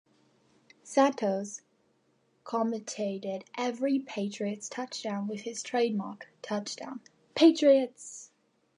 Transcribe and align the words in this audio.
Santos 0.81 1.61
commentated 2.43 3.43
every 3.55 3.99
Patriots 3.99 4.67
touchdown 4.67 5.27
with 5.27 5.41
his 5.41 5.61
trademark 5.61 6.27
Touchdown, 6.41 7.01
Patriots! 7.35 8.31